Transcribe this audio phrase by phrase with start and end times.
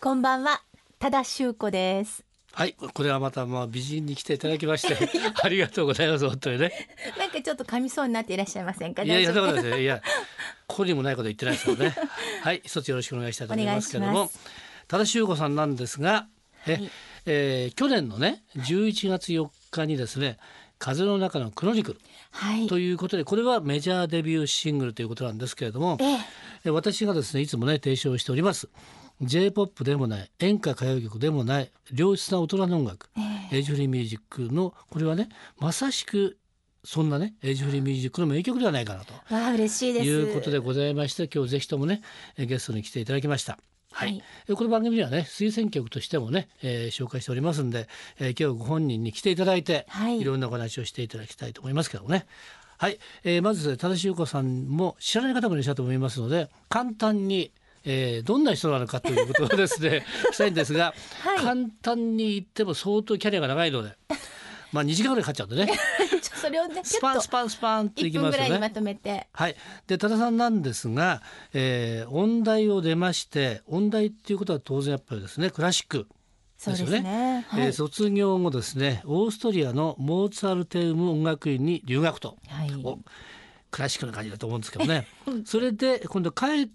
[0.00, 0.60] こんばんは、
[0.98, 2.24] 多田修子です。
[2.52, 4.96] はい、これはまたまあ美人に来ていただきまして
[5.42, 6.72] ありがとうございます本当にね。
[7.18, 9.02] なんかちょっと噛みそうになっていらっしゃいませんか？
[9.02, 9.52] いやいやだ大丈夫？
[9.52, 10.02] からですねいや
[10.66, 11.94] ここにもないこと言ってないですよね。
[12.42, 14.30] はい、一つよろしくお願いしたいと思いますけども
[14.88, 16.28] 多田修子さんなんですが、
[16.66, 16.90] え、はい
[17.26, 20.38] えー去年のね11月4日にですね。
[20.78, 22.00] 風の中のクロニクル
[22.32, 22.66] はい。
[22.66, 26.18] ということでこれはメジャーデビューシングルということなんですけれどもええ、
[26.66, 28.68] え私がですねいつもね提唱しております
[29.22, 33.08] J-POP でもない演歌歌謡曲でもない良質な大人の音楽
[33.50, 36.36] えエイジフリーミュージックのこれはねまさしく
[36.84, 40.06] そんなねエイジフリーミュージックの名曲ではないかなとあ嬉しいです。
[40.06, 42.02] いうことでございまして今日ぜひともね
[42.36, 43.58] えゲストに来ていただきました。
[43.92, 47.88] はいはいえこの番組ではね推薦曲としてもね、えー紹介しておりますんで、
[48.20, 52.26] えー今日ご本人に来ていただいて、はいいろんなお話をしていただきたいと思いますけどもね。
[52.76, 57.52] はい、えーまず多田修子さんも知らない方もいらっしゃると思いますので簡単に、
[57.86, 60.92] えーどんな人なのかということをですね したいんですが、
[61.22, 63.96] はい簡単に言っても相当キャリアが長いので
[64.72, 65.72] まあ2時間ぐらいかかっちゃうんでね
[66.20, 68.70] それをねちスパンスパンスパンっていきますよねぐらいにま。
[68.70, 69.28] とめて。
[69.32, 69.56] はい、
[69.86, 76.06] で多田さんなんですが、えー音大を出まして音大っていうことは当然やっぱりですねクラシック
[76.64, 77.44] ですよね。
[77.48, 77.72] はいえー。
[77.72, 82.70] 卒業後ですねオーストリアのモーツァルテウム音楽院に留学と、はい。
[82.82, 82.98] お
[83.70, 85.06] クラシックな感じだと思うんですけどね
[85.44, 86.68] それで今度帰っ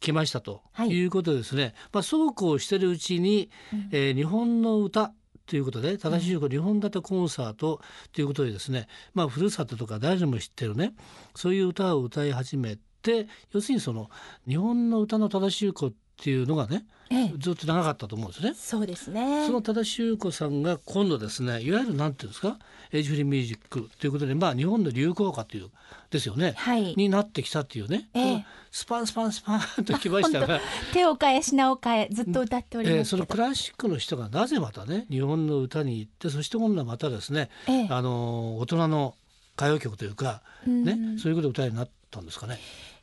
[0.00, 0.90] てきましたとはい。
[0.90, 3.50] いうことでですね、まあ、そうこうしてるうちに、
[3.90, 5.12] えー日本の歌
[5.46, 7.80] ということで正しい日本立てコンサート
[8.12, 10.94] ということでですね、まあ、ふるさととか誰でも知ってるね。
[11.34, 14.10] そういう歌を歌い始めて要するにその
[14.46, 15.96] 日本の歌の正しい子って
[16.30, 18.54] いうのがねええずっと長かったと思うんですね。
[18.54, 19.52] そうですねそ。
[19.52, 22.58] の多田修子さんが今度ですねいわゆるなんていうんですか
[22.92, 25.70] エイジフリーミュージックということでまあ日本の流行歌という
[26.10, 26.94] ですよね、はい。
[26.96, 30.60] になってきたっていうね、えスパンスパンスパンときましたが、
[30.94, 33.16] 手を変え品を変えずっと歌っておりえーますけど。
[33.16, 39.14] そのクラシックの人がなぜまたね日本の歌に行ってそして今度はまたですね、ええあの大人の
[39.56, 42.58] 歌謡曲というか、うんねそういうことを歌いになったんですかね。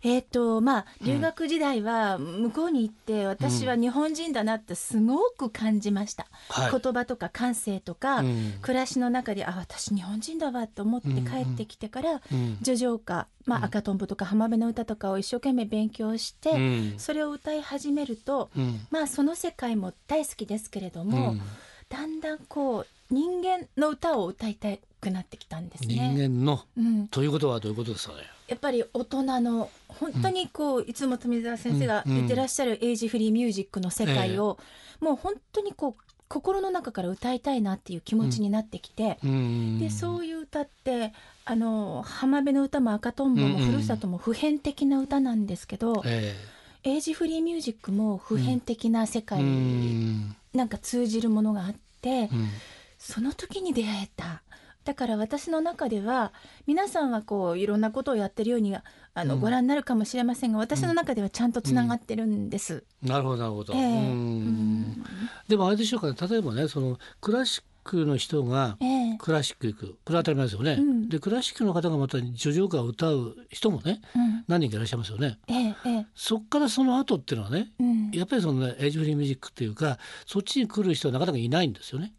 [0.08, 6.72] えーとまあ、留学時代は向こうに行って私は日本人だなってすごく感じました、はい。
[6.80, 8.54] 言葉とか感性とか、うん。
[8.62, 12.58] 暮らしの中であ私日本人だわと思って帰ってきてからうん。
[12.60, 16.94] 叙情歌、まあ、赤とんぼとか浜辺の歌とかを一生懸命勉強して、うん。
[17.00, 18.86] それを歌い始めると、うん。
[18.92, 21.42] まあその世界も大好きですけれども、うん。
[21.90, 24.70] だんだんこう人間の歌を歌いた
[25.02, 26.28] くなってきたんです人ね。
[26.30, 26.62] 間の？
[26.78, 28.22] うん、ということはどういうことですかね？
[28.48, 34.60] やっぱり大人の本当にこう、いつも富澤先生が言ってらっしゃるエイジフリーミュージックの世界を、
[35.00, 41.14] もう本当にこう心の中から歌いたいなっていう気持ちになってきて、うんでそういう歌って
[41.46, 46.36] あの浜辺の歌も赤とんぼもふるさとも普遍的な歌なんですけど、え
[46.84, 50.36] エイジフリーミュージックも普遍的な世え界うにん。
[50.54, 52.50] なんか通じるものがあって、うん。
[52.98, 54.42] その時に出会えた。
[54.86, 56.32] だから私の中では
[56.68, 59.42] 皆さんはこういろんなことをやってるようにあの、うん。
[59.42, 62.84] ご覧になるかもしれませんが私の中ではちゃんとつながってるんです。
[63.02, 63.74] なるほどなるほど。
[63.74, 63.82] ええ。
[63.82, 63.88] うん。
[63.88, 65.06] うん。
[65.48, 66.16] でもあれでしょうかね。
[66.30, 69.18] 例えばねそのクラシックの人がええ。
[69.18, 69.88] クラシック行く。
[70.06, 70.74] これは当たり前ですよね。
[70.74, 71.10] うん。
[71.10, 74.44] でクラシックの方がまた叙情歌を歌う人もねうん。
[74.48, 75.40] 何人かいらっしゃいますよね。
[75.48, 76.08] ええええ。
[76.14, 78.12] そっからその後っていうのはねうん。
[78.12, 79.98] やっぱりそのねエイジフリーミュージックっていうか
[80.28, 82.14] そっちに来る人はなかなかいないんですよね。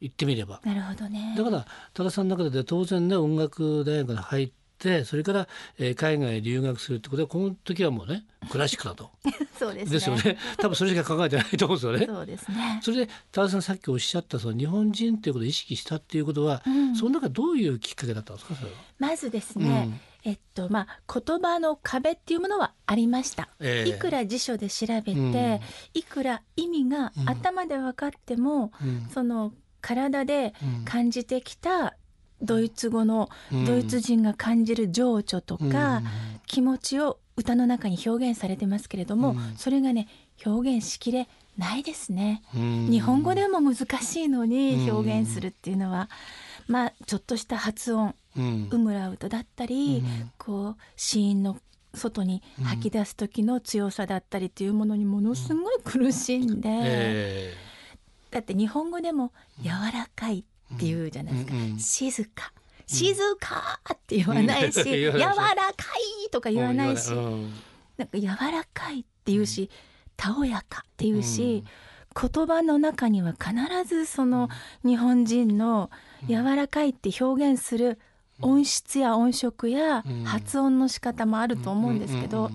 [0.00, 0.60] 言ってみれば。
[0.64, 1.34] なるほどね。
[1.36, 4.46] だから多田さんの中で当然ね音楽大学に入っ
[4.78, 5.48] てそれから、
[5.78, 9.10] えー海外へ留学するってことはこの時はもうねクラシックだと
[9.58, 9.90] そうですね。
[9.92, 12.06] ですよね多分それしか考えてないと思うんですよね。
[12.06, 12.78] そうですね。
[12.82, 18.76] それで多田さんさっきおっしゃったその日本人っていうことを意識したっていうことは、うんその中どういうきっかけだったんですかそれは？
[19.00, 23.48] まずですね、えっとまあ言葉の壁っていうものはありました。
[23.60, 25.60] ええいくら辞書で調べて、うん
[25.94, 30.84] いくら意味がうん頭で分かっても、うんその体でうん。
[30.84, 31.94] 感じてきた
[32.40, 33.64] ドイツ語のうん。
[33.64, 36.04] ドイツ人が感じる情緒とか、うん。
[36.46, 39.56] 気持ちを歌の中に表現されてますけれども、うん。
[39.56, 40.08] それがね
[40.44, 42.42] 表現しきれないですね。
[42.54, 42.88] うん。
[42.90, 46.08] 日本語でも難しいのに表現するっていうのは、
[46.66, 48.68] まあちょっとした発音うん。
[48.70, 50.30] ウムラウトだったり、うん。
[50.38, 51.58] こう子音の
[51.94, 57.54] 外に吐き出す時の強さだったりっていうものにものすごい苦しんで、え
[58.30, 59.32] だって日本語でも
[59.62, 60.44] 柔らかい
[60.74, 62.52] っていうじゃないですか、うんうん静か。
[62.86, 64.84] 静かって言わないし、うん。
[64.84, 65.34] 言柔らか
[66.26, 67.52] いとか言わないし、うん。
[67.96, 69.70] なんか柔らかいっていうし、
[70.16, 71.64] たおやかっていうし、
[72.20, 73.52] 言葉の中には必
[73.86, 74.48] ずその
[74.84, 75.90] 日本人の
[76.28, 77.98] 柔らかいって表現する
[78.40, 80.24] 音質や音色やうん。
[80.24, 82.50] 発音の仕方もあると思うんですけど、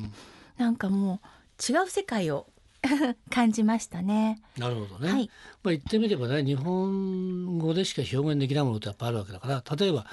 [0.57, 2.47] なんかもう違う世界を
[3.29, 4.41] 感じましたね。
[4.57, 5.29] なるほどね、はい。
[5.63, 10.05] まあ言ってみればね日本語でしか表現できないものってやっぱあるわけだから例えば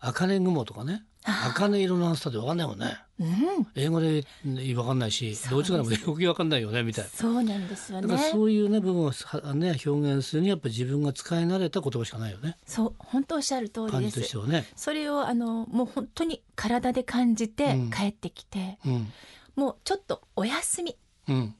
[0.00, 2.96] 茜雲とかねあ茜色のアンスタって分かんないもんね。
[3.20, 5.72] うん、英語で分かんないしそうです。
[5.72, 7.10] どっちからもよく分かんないよねみたいな。
[7.10, 8.30] そうなんですよだからね。
[8.30, 12.56] そういうね部分をはね表現するにはやっぱり自分が使い慣れた言葉しかないよね。
[12.64, 14.20] そう本当おっしゃる通り感です。
[14.20, 14.66] じとしてはね。
[14.76, 17.90] それをあのもう本当に体で感じてうん。
[17.90, 19.12] 帰ってきて、うん。
[19.56, 20.96] もうちょっとお休みうん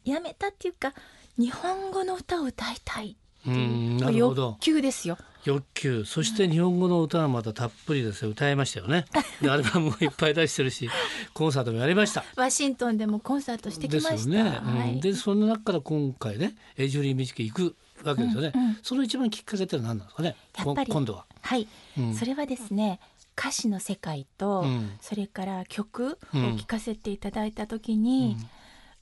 [0.05, 0.95] やめたっていうか
[1.37, 3.17] 日本語の歌を歌いたい
[3.47, 4.43] うんなるほど。
[4.43, 5.17] 欲求ですよ。
[5.45, 6.05] 欲求。
[6.05, 8.31] そして日本語の歌はまたたっぷりですよ。
[8.31, 9.05] 歌いましたよね。
[9.41, 10.91] でアルバムもいっぱい出してるし
[11.33, 12.25] コンサートもやりました。
[12.37, 14.13] ワシントンでもコンサートしてきました。
[14.13, 14.95] ですよね、はい。
[14.95, 20.87] うんでその中から今回ねエイジュリー・ミチキ行くわけですよね、うんうんその一番きっかけってのは何なんですかねやっぱり。
[20.87, 21.67] こ今度は、はい、
[21.99, 22.15] うん。
[22.15, 23.01] それはですね
[23.39, 24.99] 歌詞の世界と、うん。
[25.01, 26.59] それから曲をうん。
[26.59, 28.37] 聴かせていただいた時に、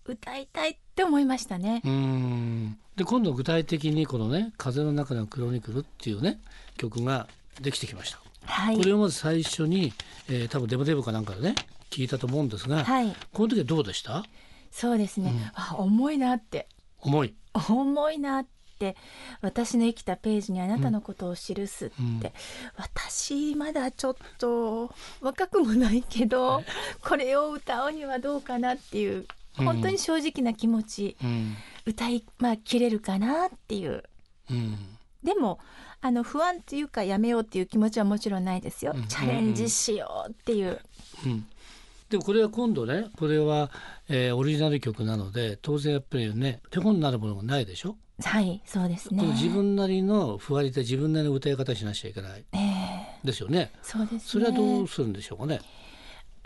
[0.07, 2.79] 歌いたいって思いましたね、うん。
[2.97, 6.41] で今度具体的にこのね「風の中のクロニクル」っていうね
[6.77, 7.29] 曲が
[7.61, 8.77] できてきました、はい。
[8.77, 9.93] これをまず最初に、
[10.29, 11.55] えー多分デモデブかなんかでね
[11.91, 13.15] 聞いたと思うんですが、はい。
[13.33, 14.25] この時はどうでした？
[14.71, 16.69] そうですね、あ重いなって。
[17.01, 17.35] 重い。
[17.55, 18.95] 重いなって。
[19.41, 22.23] 私の生きたページにあなたのことを記すって、うん。
[22.77, 26.63] 私まだちょっと若くもないけど
[27.03, 29.27] これを歌うにはどうかなっていう
[29.57, 31.55] 本当に正直な気持ち、うん。
[31.87, 34.03] 歌いまあ切れるかなっていう。
[34.51, 34.77] うん。
[35.23, 35.59] でも
[36.01, 39.07] あの不安っていうかやめようっていう気持ちはもちろんないですよ、うん。
[39.07, 40.81] チャレンジしようっていう、
[41.25, 41.47] うん。
[42.09, 43.71] でもこれは今度ねこれは、
[44.09, 49.25] えーオリジナル曲なので当然やっぱりね手本になるものがないでしょ、はいそうですね。
[49.33, 52.45] 自分なりのふわりで自分なりの歌い方しなきゃいけない。
[52.53, 53.27] ええ。
[53.27, 53.73] ですよね。
[53.83, 54.21] そうですね。
[54.21, 55.61] それはどうするんでしょうかね？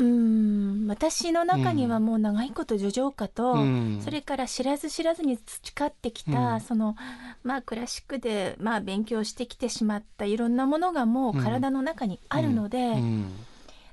[0.01, 0.87] うーん。
[0.89, 4.01] 私の中にはもう長いこと叙情歌と、うん。
[4.03, 6.61] それから知らず知らずに培ってきた、うん。
[6.61, 6.97] その
[7.45, 13.47] まあクラシックでまあ勉強してきてしまったいろんなものがもう体の中にあるので、うん。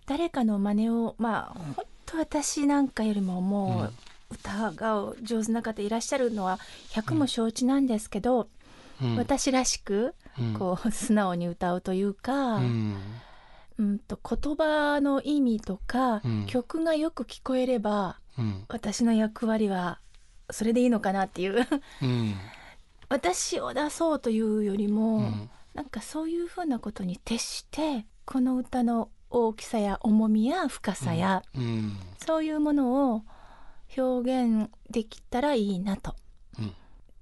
[0.06, 3.94] 誰かの真似をまあ本当私なんかよりももう
[4.32, 6.60] 歌が上手な方いらっしゃるのは
[6.90, 8.48] 100も承知なんですけど、
[9.02, 9.16] うん。
[9.18, 10.54] 私らしくうん。
[10.54, 12.58] こう素直に歌うというか、
[13.78, 16.46] ううんんと言葉の意味とか、うん。
[16.48, 18.66] 曲がよく聞こえればうん。
[18.70, 20.00] 私の役割は
[20.50, 21.68] それでいいのかなっていう。
[22.02, 22.36] うん。
[23.10, 25.50] 私を出そうというよりも、うん。
[25.74, 31.98] なんかそういうふうなことに徹してこの歌の大きさや重みや深さや、うん。
[32.18, 33.24] そういうものを
[33.96, 36.16] 表現できたらいいなと。
[36.60, 36.74] うん。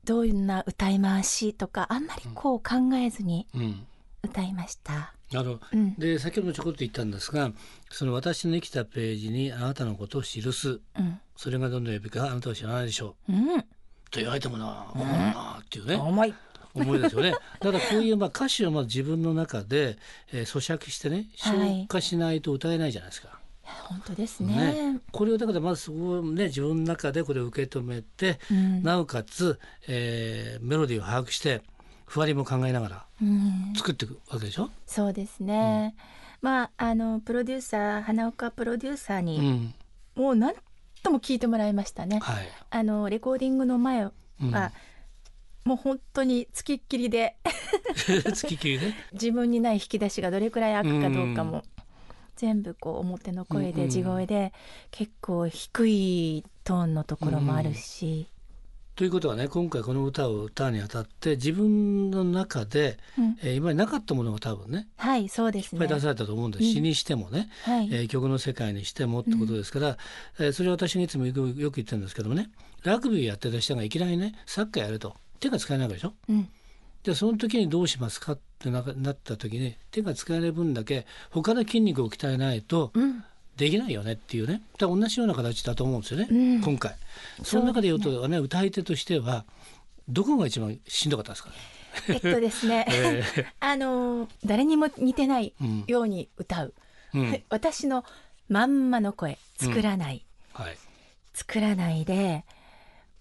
[0.04, 3.88] どんな歌い回しとかあんまりこう考えずにうん。
[4.24, 5.15] 歌いました。
[5.32, 5.62] なるほど。
[5.74, 7.52] うん、で先ほどもちょこっと言ったんですが
[7.90, 10.70] その私の生きたページにあなたのことを記す。
[10.70, 13.34] うん、それがどんな呼びかあなたは知らないでしょう。
[13.34, 13.66] うん、と
[14.16, 16.34] 言われてもな思うなっていうね、重い。
[16.76, 17.32] 思いですよね。
[17.32, 19.98] だからこういうまあ歌詞をまず自分の中で、
[20.32, 21.58] えー咀嚼してねはい。
[21.58, 23.40] 消化しないと歌えないじゃないですか。
[23.64, 24.56] 本当ですね。
[24.56, 25.00] ね。
[25.12, 31.62] これをだからまずそこをね自分の中でこれを受け止めて、うん、なおかつ、えーメロディーを把握して
[32.06, 34.70] ふわりも考えながらうん、作っていくわけでしょ？
[34.86, 35.96] そうですね。
[36.42, 39.74] まああのプロデューサー花岡プロデューサーうに、ん、
[40.16, 40.54] もう何
[41.02, 42.20] とも聞いてもらいましたね。
[42.20, 42.48] はい。
[42.70, 44.52] あのレコーディングの前は、うん
[45.66, 47.38] もう本当につきっきりで
[48.36, 48.94] 月切りね。
[49.14, 51.64] 自分にない引き出しがどれくらい開くかどうかも、
[52.36, 54.54] 全部こう表の声うんうんで地声で
[54.92, 58.30] 結構低いトーンのところもあるし、
[58.96, 63.38] ということはね今回この歌を歌うにあたって自分の中で、うん。
[63.44, 65.82] えー今までなかったものが多分ねはいそうですね。
[65.82, 66.72] いっぱい出されたと思うんです、うん。
[66.72, 69.98] 詩にしてもね、はい、えー曲の世界にしてもってことですから、
[70.40, 72.50] えーそれは私がいつもよく言ってるんですけどもね
[72.84, 76.14] ラグビーやってた人がいきなりねサッカーやると手が使えないわけでしょ？
[76.30, 76.48] うん。
[77.04, 78.32] でその時にどうしますか？
[78.34, 83.24] ってななった時に手が使えない分だけ他の筋肉を鍛えないとうん
[83.58, 84.62] できないよねっていうね。
[84.78, 86.62] 同じような形だと思うんですよね、うん。
[86.62, 86.96] 今回。
[87.44, 88.38] その中で言うとね。
[88.38, 89.46] 歌い手としては
[90.10, 91.56] どこが一番しんどかったですかね、
[92.10, 93.24] えっとですね、 え
[93.62, 95.84] あの誰にも似てないうん。
[95.88, 96.74] ように歌う、
[97.14, 97.44] うん。
[97.50, 98.04] 私の
[98.50, 100.78] まんまの声作らない、はい。
[101.34, 102.44] 作らないで、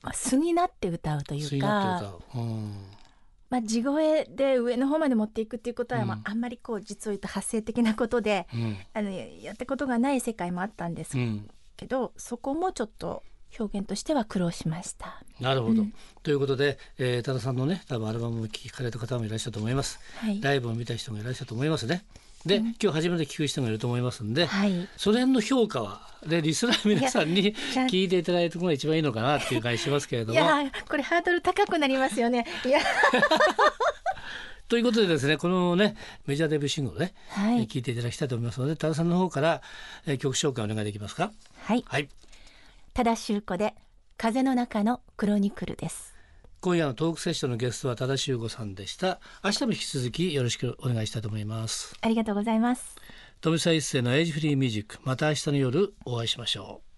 [0.02, 2.14] まあ、素になって歌うといそうか。
[2.34, 2.74] うん、
[3.50, 6.08] まあ、地声で上の方まで持っていくっていうことは、うん。
[6.08, 8.76] まあ、あんまりこう実を言うと発声的なことでうん。
[8.92, 13.22] あのやったことがない世界もあったんですうん、けど、そこもちょっと
[13.58, 15.22] 表現としては苦労しました。
[15.40, 15.94] なるほど、うん。
[16.22, 20.00] ということで、えー、多田さんのね多分アルバムを聴かれた方もいらっしゃると思います。
[20.16, 22.04] はい、ライブを見た人もいらっしゃると思いますね
[22.46, 27.54] で、今日初めて聞く人もいると思いますんで、はいその辺の評価はでリスナーの皆さんに
[27.90, 30.34] 聞いていただいたのが一番いいのかなっていう感じしますけれども。
[30.34, 32.46] いやーこれハードル高くなりますよね。
[32.64, 32.80] いや
[34.68, 35.94] ということでですねこのね
[36.26, 39.60] メジャーデビューシングルね、はいえー聞いていただきたいと思いますので多田さんの方から、
[40.06, 41.32] えー曲紹介お願いできますか？
[41.64, 42.08] はいはい
[42.94, 43.74] 多田修子で
[44.16, 46.13] 風の中のクロニクルです。
[46.64, 49.20] 今夜のトークセッションのゲストは多田修吾さんでした。
[49.44, 51.94] 明日も引き続きよろしくお願いしたいと思います。
[52.00, 52.96] ありがとうございます。
[53.42, 54.96] 富澤一世のエイジフリーミュージック。
[55.02, 56.93] また明日の夜お会いしましょう